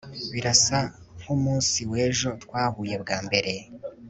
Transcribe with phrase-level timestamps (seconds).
[0.33, 0.79] Birasa
[1.21, 3.53] nkumunsi wejo twahuye bwa mbere